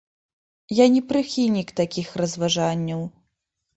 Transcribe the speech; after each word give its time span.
Я 0.75 0.85
не 0.95 1.01
прыхільнік 1.11 1.75
такіх 1.83 2.07
разважанняў. 2.23 3.01